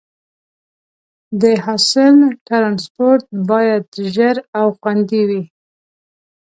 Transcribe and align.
د 1.41 1.43
حاصل 1.65 2.15
ټرانسپورټ 2.47 3.23
باید 3.49 3.83
ژر 4.13 4.37
او 4.59 4.67
خوندي 4.79 5.21
وي. 5.29 5.43